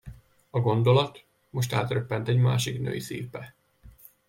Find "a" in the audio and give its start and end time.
0.49-0.59